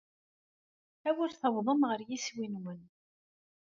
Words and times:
Awer 1.09 1.31
tawḍem 1.41 1.81
ɣer 1.89 1.99
yir 2.07 2.15
iswi-nwen. 2.17 2.81